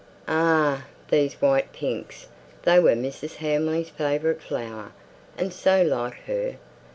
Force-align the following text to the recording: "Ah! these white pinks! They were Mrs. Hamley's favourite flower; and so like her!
"Ah! 0.27 0.87
these 1.11 1.35
white 1.35 1.71
pinks! 1.73 2.27
They 2.63 2.79
were 2.79 2.95
Mrs. 2.95 3.35
Hamley's 3.35 3.89
favourite 3.89 4.41
flower; 4.41 4.93
and 5.37 5.53
so 5.53 5.83
like 5.83 6.15
her! 6.23 6.55